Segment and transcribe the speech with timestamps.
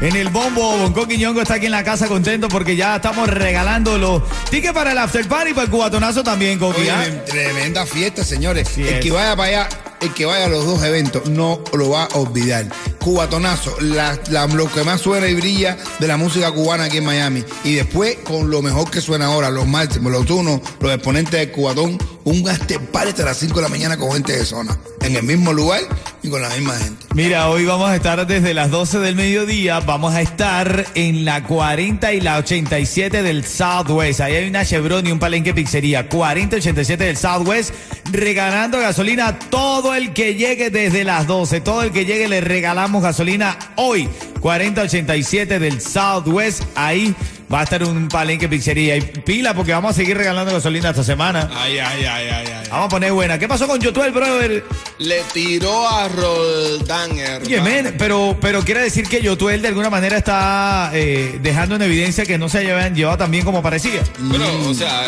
[0.00, 3.98] En el bombo, Bonco Quiñongo está aquí en la casa contento porque ya estamos regalando
[3.98, 6.88] los tickets para el after party y para el cubatonazo también, Coqui.
[6.88, 7.04] ¿ah?
[7.26, 8.78] tremenda fiesta, señores.
[8.78, 9.00] El es.
[9.00, 9.68] que vaya para allá,
[10.00, 12.66] el que vaya a los dos eventos, no lo va a olvidar.
[12.98, 17.04] Cubatonazo, la, la- lo que más suena y brilla de la música cubana aquí en
[17.04, 17.44] Miami.
[17.64, 21.50] Y después, con lo mejor que suena ahora, los martes, los tunos, los exponentes del
[21.50, 21.98] cubatón,
[22.30, 24.78] un after party hasta las 5 de la mañana con gente de zona.
[25.02, 25.80] En el mismo lugar
[26.22, 27.06] y con la misma gente.
[27.14, 29.80] Mira, hoy vamos a estar desde las 12 del mediodía.
[29.80, 34.20] Vamos a estar en la 40 y la 87 del Southwest.
[34.20, 36.08] Ahí hay una Chevron y un palenque pizzería.
[36.08, 37.74] 40 y 87 del Southwest.
[38.12, 41.60] Regalando gasolina a todo el que llegue desde las 12.
[41.60, 44.08] Todo el que llegue le regalamos gasolina hoy.
[44.40, 46.62] 40 87 del Southwest.
[46.76, 47.14] Ahí
[47.52, 48.96] va a estar un palenque pizzería.
[48.96, 51.50] Y pila porque vamos a seguir regalando gasolina esta semana.
[51.54, 52.68] Ay, ay, ay, ay, ay.
[52.70, 53.38] Vamos a poner buena.
[53.38, 54.64] ¿Qué pasó con Yotuel, brother?
[54.98, 57.46] Le tiró a Roldán, hermano.
[57.46, 61.82] Oye, men, pero, pero quiere decir que Yotuel de alguna manera está eh, dejando en
[61.82, 64.02] evidencia que no se habían llevado tan bien como parecía.
[64.18, 65.02] Bueno, o sea,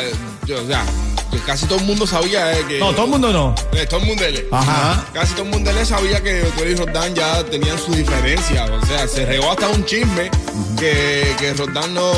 [0.46, 0.84] yo, o sea,
[1.32, 2.78] que casi todo el mundo sabía eh, que.
[2.78, 3.54] No, todo el mundo no.
[3.72, 5.04] Eh, todo el mundo le- Ajá.
[5.12, 8.70] Casi todo el mundo le sabía que Yotuel y Roldán ya tenían sus diferencias.
[8.70, 10.30] O sea, se regó hasta un chisme
[10.78, 12.12] que, que Roldán no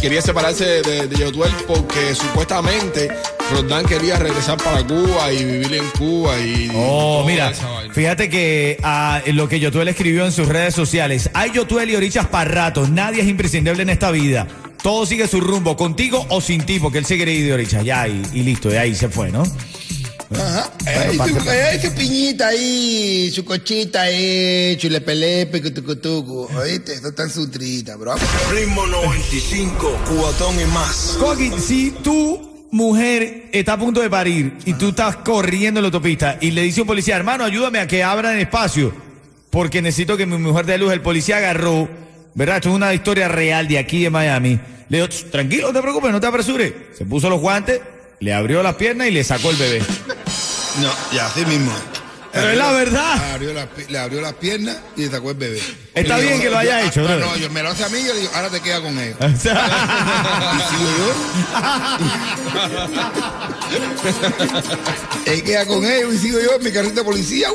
[0.00, 3.08] quería separarse de, de Yotuel porque supuestamente
[3.52, 6.70] Roldán quería regresar para Cuba y vivir en Cuba y.
[6.74, 7.52] Oh, mira,
[7.92, 11.30] fíjate que ah, lo que Yotuel escribió en sus redes sociales.
[11.32, 12.86] Hay Yotuel y Orichas para rato.
[12.88, 14.46] Nadie es imprescindible en esta vida.
[14.84, 17.82] Todo sigue su rumbo, contigo o sin ti, porque él se quiere ir de Orichas.
[17.82, 19.42] Ya, y, y listo, y ahí se fue, ¿no?
[20.38, 20.70] Ajá.
[20.84, 26.50] Ay, su, ay, su piñita ahí, su cochita ahí, chulepelepe, cutucutucu.
[26.54, 28.14] Oíste, esto está en su trita, bro.
[28.52, 31.16] Ritmo 95, cuatón y más.
[31.18, 35.88] Coqui, si tu mujer está a punto de parir y tú estás corriendo en la
[35.88, 38.92] autopista y le dice a un policía, hermano, ayúdame a que abran espacio
[39.48, 40.92] porque necesito que mi mujer dé luz.
[40.92, 41.88] El policía agarró,
[42.34, 42.56] ¿verdad?
[42.56, 44.58] Esto es una historia real de aquí de Miami.
[44.88, 46.72] Le dijo, "Tss, tranquilo, no te preocupes, no te apresures.
[46.96, 47.80] Se puso los guantes,
[48.20, 49.80] le abrió las piernas y le sacó el bebé.
[50.80, 51.72] No, ya, así mismo.
[52.32, 53.16] Pero es la verdad.
[53.16, 55.60] Le abrió, las pi- le abrió las piernas y le sacó el bebé.
[55.94, 57.20] Está bien que lo haya yo- hecho, ah, brother.
[57.26, 58.98] No, yo me lo hace a mí y yo le digo, ahora te queda con
[58.98, 59.16] ellos.
[59.20, 61.14] Y sigo yo.
[65.32, 67.48] Él queda con ellos y sigo yo en mi carrito de policía.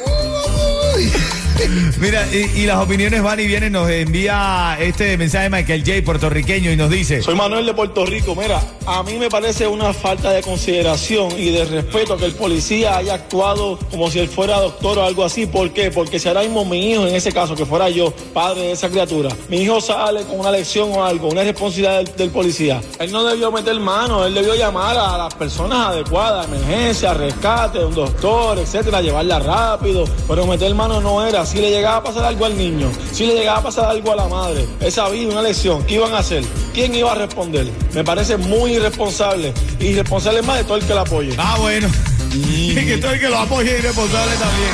[2.00, 3.74] Mira, y, las opiniones van y vienen.
[3.74, 8.36] Nos envía este mensaje Michael J, puertorriqueño, y nos dice: Soy Manuel de Puerto Rico.
[8.36, 12.98] Mira, a mí me parece una falta de consideración y de respeto que el policía
[12.98, 15.46] haya actuado como si él fuera doctor o algo así.
[15.46, 15.92] ¿Por qué?
[15.92, 18.90] Porque si ahora mismo mi hijo, en ese caso, que fuera yo, padre de esa
[18.90, 22.82] criatura, mi hijo sale con una lección o algo, una responsabilidad del, del policía.
[23.00, 27.94] Él no debió meter mano, él debió llamar a las personas adecuadas, emergencia, rescate, un
[27.94, 30.06] doctor, etcétera, llevarla rápido.
[30.28, 31.46] Pero meter mano no era.
[31.50, 34.16] Si le llegaba a pasar algo al niño, si le llegaba a pasar algo a
[34.16, 36.44] la madre, esa vida, una lección, ¿qué iban a hacer?
[36.76, 37.66] ¿Quién iba a responder?
[37.96, 39.52] Me parece muy irresponsable.
[39.80, 41.34] Y irresponsable más de todo el que la apoye.
[41.40, 41.88] Ah, bueno.
[42.32, 44.70] Y que todo el que lo apoye es irresponsable también.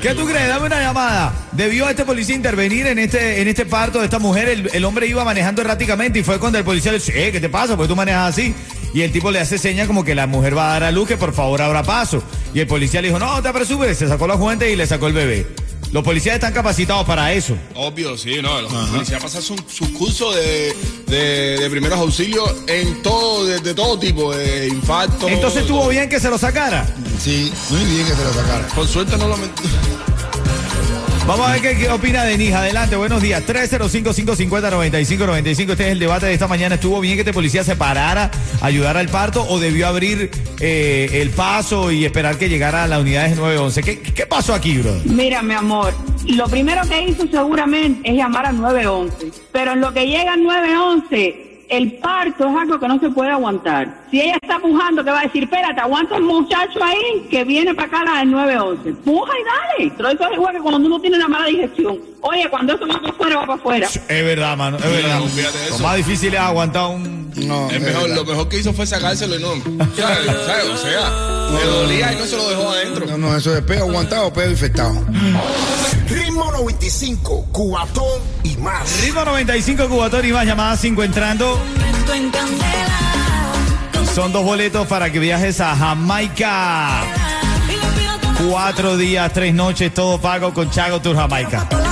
[0.00, 0.48] ¿Qué tú crees?
[0.48, 1.34] Dame una llamada.
[1.52, 4.48] ¿Debió este policía intervenir en este, en este parto de esta mujer?
[4.48, 7.40] El, el hombre iba manejando erráticamente y fue cuando el policía le dice, eh, ¿qué
[7.40, 7.76] te pasa?
[7.76, 8.54] Porque tú manejas así.
[8.94, 11.06] Y el tipo le hace señas como que la mujer va a dar a luz,
[11.06, 12.22] que por favor abra paso.
[12.54, 13.98] Y el policía le dijo, no, te apresures.
[13.98, 15.46] Se sacó la fuente y le sacó el bebé.
[15.92, 17.56] Los policías están capacitados para eso.
[17.74, 18.60] Obvio, sí, no.
[18.60, 20.74] Los policías pasan sus su cursos de,
[21.06, 25.28] de, de primeros auxilios en todo, de, de todo tipo, de infarto.
[25.28, 26.86] Entonces estuvo bien que se lo sacara.
[27.20, 28.66] Sí, muy bien que se lo sacara.
[28.68, 29.36] Por suerte no lo
[31.26, 32.54] Vamos a ver qué, qué opina Denis.
[32.54, 33.44] Adelante, buenos días.
[33.44, 35.72] 305-550-9595.
[35.72, 36.76] Este es el debate de esta mañana.
[36.76, 38.30] ¿Estuvo bien que este policía se parara,
[38.60, 40.30] ayudara al parto o debió abrir
[40.60, 43.82] eh, el paso y esperar que llegara a la unidad 911?
[43.82, 44.92] ¿Qué, qué pasó aquí, bro?
[45.04, 45.94] Mira, mi amor,
[46.26, 49.32] lo primero que hizo seguramente es llamar al 911.
[49.50, 53.32] Pero en lo que llega al 911, el parto es algo que no se puede
[53.32, 54.05] aguantar.
[54.10, 57.74] Si ella está pujando, te va a decir, espérate, aguanta el muchacho ahí que viene
[57.74, 58.92] para acá al 911.
[59.04, 59.44] Puja y
[59.84, 59.92] dale.
[59.96, 61.98] Pero eso es igual que cuando uno tiene una mala digestión.
[62.22, 63.88] Oye, cuando eso va para afuera, va para afuera.
[63.88, 65.18] Es verdad, mano, es verdad.
[65.18, 65.26] No,
[65.70, 67.26] Lo más difícil es aguantar un...
[67.36, 68.16] No, Es es mejor, verdad.
[68.16, 69.48] lo mejor que hizo fue sacárselo y no.
[69.96, 70.26] ¿sabes?
[70.46, 70.64] ¿sabes?
[70.72, 73.06] O sea, le dolía y no se lo dejó adentro.
[73.06, 74.94] No, no, eso es peo aguantado, peo infectado.
[76.08, 79.02] Ritmo 95, cuatón y más.
[79.04, 81.60] Ritmo 95 Cubatón y más llamadas 5 entrando.
[84.16, 87.02] Son dos boletos para que viajes a Jamaica.
[88.48, 91.85] Cuatro días, tres noches, todo pago con Chago Tour Jamaica.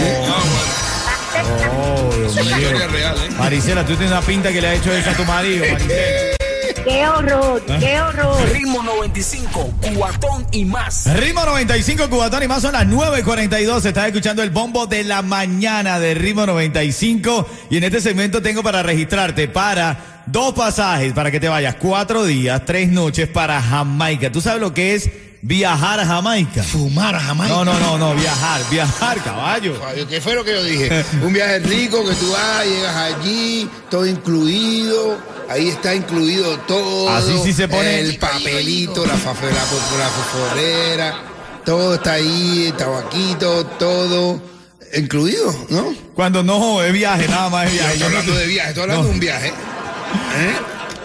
[2.17, 2.43] Dios mío.
[2.43, 3.31] Historia real, ¿eh?
[3.39, 6.37] Maricela, tú tienes una pinta que le ha hecho eso a tu marido, Maricela.
[6.85, 7.77] Qué horror, ¿Eh?
[7.81, 8.37] qué horror.
[8.53, 11.07] Ritmo 95, cuatón y más.
[11.17, 13.85] Ritmo 95 Cubatón y más son las 9.42.
[13.85, 17.49] Estás escuchando el bombo de la mañana de Ritmo 95.
[17.71, 22.25] Y en este segmento tengo para registrarte para dos pasajes para que te vayas cuatro
[22.25, 24.31] días, tres noches para Jamaica.
[24.31, 25.11] ¿Tú sabes lo que es
[25.47, 26.63] viajar a Jamaica?
[26.63, 27.55] Fumar a Jamaica.
[27.55, 29.75] No, no, no, no, viajar, viajar, caballo.
[30.09, 31.05] ¿Qué fue lo que yo dije?
[31.23, 37.11] Un viaje rico que tú vas, llegas allí, todo incluido, ahí está incluido todo.
[37.11, 38.01] Así sí se pone.
[38.01, 41.15] El papelito, la, fafe- la, la fosforera,
[41.65, 44.41] todo está ahí, el tabaquito, todo
[44.95, 45.95] incluido, ¿no?
[46.15, 47.93] Cuando no es viaje, nada más es viaje.
[47.95, 49.09] Estoy hablando de viaje, estoy hablando No.
[49.09, 49.49] de un viaje.
[49.49, 50.57] ¿Eh?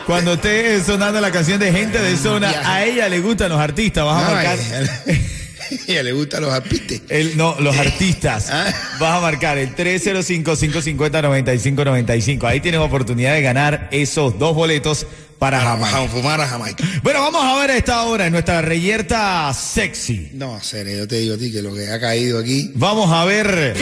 [0.06, 4.04] Cuando esté sonando la canción de gente de zona, a ella le gustan los artistas.
[4.06, 4.60] Vas a Ay, marcar.
[4.60, 5.12] a
[5.92, 7.02] ella le gustan los alpistes.
[7.10, 8.50] El, no, los artistas.
[8.52, 8.72] Ah.
[9.00, 12.44] Vas a marcar el 305-550-9595.
[12.46, 15.06] Ahí tienes oportunidad de ganar esos dos boletos
[15.40, 15.90] para Jamaica.
[15.92, 16.12] Jamaica.
[16.14, 16.84] Fumar a Jamaica.
[17.04, 20.30] Bueno, vamos a ver a esta hora en nuestra reyerta sexy.
[20.34, 22.72] No, serio, yo te digo a ti que lo que ha caído aquí.
[22.76, 23.76] Vamos a ver.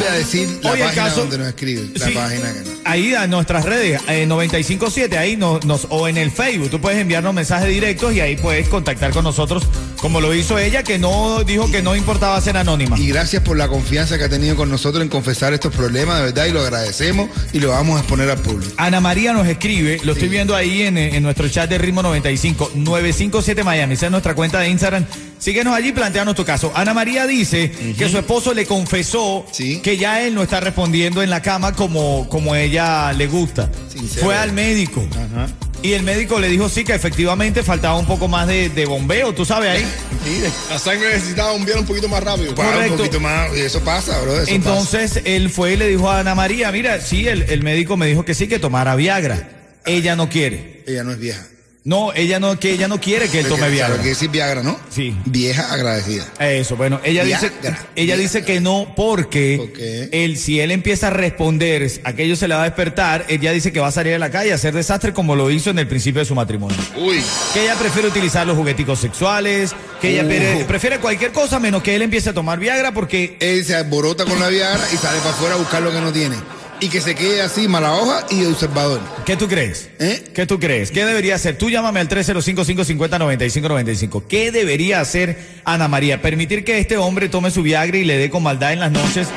[0.00, 1.90] Vuelve a decir la Hoy página caso- donde nos escribe.
[1.94, 2.70] La Sí, página que no.
[2.84, 6.98] Ahí a nuestras redes, eh, 957, ahí nos, nos- o en el Facebook, tú puedes
[6.98, 9.62] enviarnos mensajes directos y ahí puedes contactar con nosotros,
[10.00, 12.98] como lo hizo ella, que no dijo que no importaba ser anónima.
[12.98, 16.24] Y gracias por la confianza que ha tenido con nosotros en confesar estos problemas, de
[16.24, 18.72] verdad, y lo agradecemos y lo vamos a exponer al público.
[18.78, 22.72] Ana María nos escribe, lo estoy viendo ahí en, en nuestro chat de Ritmo 95,
[22.74, 25.04] 957 Miami, esa es nuestra cuenta de Instagram.
[25.40, 26.70] Síguenos allí, planteanos tu caso.
[26.74, 29.80] Ana María dice que su esposo le confesó Sí.
[29.80, 33.70] que ya él no está respondiendo en la cama como, como ella le gusta.
[33.90, 34.26] Sincero.
[34.26, 35.04] Fue al médico.
[35.12, 35.48] Ajá.
[35.82, 39.32] Y el médico le dijo sí, que efectivamente faltaba un poco más de, de bombeo,
[39.32, 39.86] tú sabes ahí.
[40.26, 42.54] Sí, La sangre necesitaba bombear un poquito más rápido.
[42.54, 42.96] para un Correcto.
[42.98, 44.42] poquito más, y eso pasa, bro.
[44.42, 47.96] Eso Entonces él fue y le dijo a Ana María, mira, sí, el, el médico
[47.96, 49.48] me dijo que sí, que tomara Viagra.
[49.86, 50.84] Ella no quiere.
[50.86, 51.46] Ella no es vieja.
[51.82, 53.94] No, ella no, que ella no quiere que él tome Viagra.
[53.96, 54.78] ¿sabe qué decir Viagra, ¿no?
[54.90, 55.16] Sí.
[55.24, 56.26] Vieja agradecida.
[56.38, 57.86] Eso, bueno, ella dice, Viagra.
[57.96, 62.62] ella dice que no porque él, si él empieza a responder, aquello se le va
[62.62, 65.34] a despertar, ella dice que va a salir a la calle a hacer desastre como
[65.36, 66.76] lo hizo en el principio de su matrimonio.
[66.98, 67.22] Uy,
[67.54, 70.28] Que ella prefiere utilizar los jugueticos sexuales, que ella Uh.
[70.28, 74.26] pre- prefiere cualquier cosa menos que él empiece a tomar Viagra porque Él se alborota
[74.26, 76.36] con la Viagra y sale para afuera a buscar lo que no tiene.
[76.82, 79.00] Y que se quede así, mala hoja y observador.
[79.26, 79.90] ¿Qué tú crees?
[79.98, 80.24] ¿Eh?
[80.34, 80.90] ¿Qué tú crees?
[80.90, 81.58] ¿Qué debería hacer?
[81.58, 84.24] Tú llámame al 305-550-9595.
[84.26, 86.22] ¿Qué debería hacer Ana María?
[86.22, 89.28] ¿Permitir que este hombre tome su Viagra y le dé con maldad en las noches?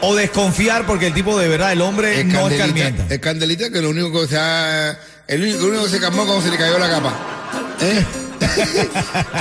[0.00, 3.14] ¿O desconfiar porque el tipo de verdad, el hombre Es no es candelita, calmienta?
[3.14, 4.98] es candelita que lo único que se ha,
[5.28, 7.14] el único, lo único que se calmó cuando se le cayó la capa.
[7.80, 8.04] ¿Eh?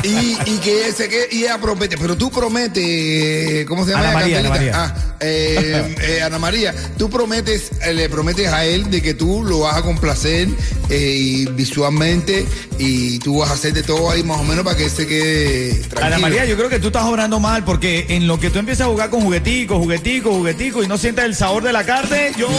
[0.03, 4.09] Y, y que se quede, y ella promete, pero tú prometes, ¿cómo se llama?
[4.09, 4.77] Ana ella, María, Ana Candelita?
[4.77, 4.95] María.
[4.99, 9.43] Ah, eh, eh, Ana María, tú prometes, eh, le prometes a él de que tú
[9.43, 10.47] lo vas a complacer
[10.89, 12.45] eh, y visualmente
[12.77, 15.07] y tú vas a hacer de todo ahí más o menos para que él se
[15.07, 16.05] quede tranquilo.
[16.05, 18.87] Ana María, yo creo que tú estás obrando mal porque en lo que tú empiezas
[18.87, 22.47] a jugar con jugueticos, jugueticos, jugueticos y no sientes el sabor de la carne, yo
[22.47, 22.55] creo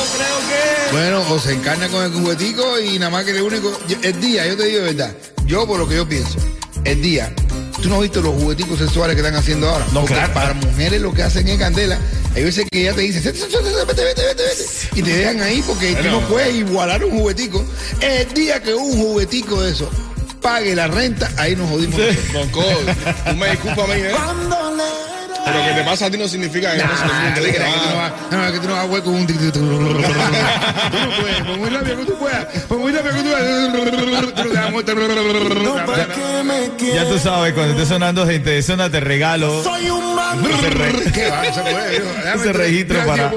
[0.49, 0.93] que...
[0.93, 3.79] Bueno, o se encarna con el juguetico y nada más que el único.
[4.03, 5.17] El día, yo te digo de verdad.
[5.47, 6.39] Yo, por lo que yo pienso,
[6.85, 7.33] el día.
[7.81, 9.85] ¿Tú no has visto los jugueticos sexuales que están haciendo ahora?
[9.93, 10.33] No, Porque claro.
[10.33, 11.99] para mujeres lo que hacen es candela.
[12.35, 15.43] Hay veces que ella te dice, vete, vete, vete, vete, vete, vete", Y te dejan
[15.43, 17.65] ahí porque tú no puedes igualar un juguetico.
[18.01, 19.91] El día que un juguetico de eso
[20.41, 22.01] pague la renta, ahí nos jodimos.
[22.33, 22.63] Bonco,
[23.29, 24.13] tú me disculpas a mí, ¿eh?
[25.47, 27.65] Pero que te pasa a ti no significa que no Nah, en el que no
[27.97, 30.01] vas- no, no, que tú no vas con un Tú no
[31.21, 33.85] puedes, por muy rápido que tú puedas, por muy rápido que tú puedas, no.
[36.95, 39.63] Ya tú sabes, cuando esté sonando gente, suena te regalo.
[39.63, 40.43] Soy un man.
[41.15, 41.43] ¿Qué va?
[41.45, 42.03] No se puede.
[42.35, 43.31] Ese registro para-.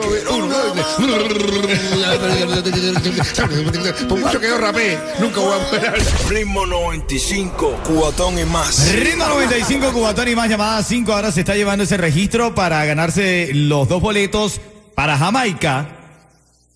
[4.07, 5.93] Por mucho que yo rapee, nunca voy a poder.
[6.29, 8.91] Ritmo 95, cuatón y más.
[8.93, 11.13] Ritmo 95, Cubatón y más llamada 5.
[11.13, 14.59] Ahora se está llevando ese registro para ganarse los dos boletos
[14.95, 15.87] para Jamaica.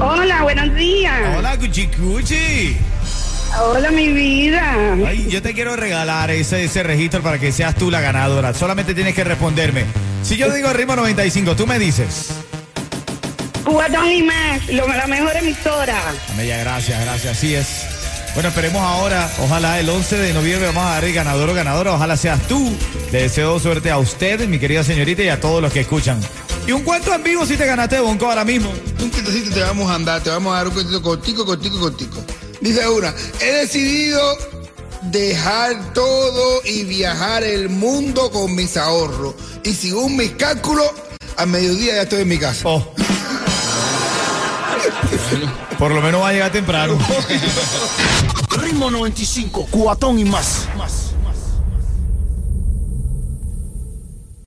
[0.00, 1.36] Hola, buenos días.
[1.36, 2.76] Hola, Cuchicuchi.
[3.60, 4.94] Hola, mi vida.
[5.06, 8.54] Ay, yo te quiero regalar ese, ese registro para que seas tú la ganadora.
[8.54, 9.84] Solamente tienes que responderme.
[10.22, 12.28] Si yo digo ritmo 95, tú me dices.
[13.64, 15.96] Cubatón y más, lo- la mejor emisora.
[16.36, 17.36] Bella, gracias, gracias.
[17.36, 17.66] Así es.
[18.38, 19.28] Bueno, esperemos ahora.
[19.40, 21.94] Ojalá el 11 de noviembre vamos a dar el ganador o ganadora.
[21.94, 22.72] Ojalá seas tú.
[23.10, 26.20] Le deseo suerte a usted, mi querida señorita, y a todos los que escuchan.
[26.64, 28.72] Y un cuento en vivo si te ganaste, Bonco, ahora mismo.
[29.02, 32.24] Un cuentecito te vamos a andar, te vamos a dar un cuentito cortico, cortico, cortico.
[32.60, 34.20] Dice una, he decidido
[35.10, 39.34] dejar todo y viajar el mundo con mis ahorros.
[39.64, 40.88] Y según mis cálculos,
[41.36, 42.68] al mediodía ya estoy en mi casa.
[42.68, 42.94] Oh.
[45.78, 46.98] Por lo menos va a llegar temprano.
[48.50, 50.68] Ritmo 95, cuatón y más.
[50.76, 51.07] más.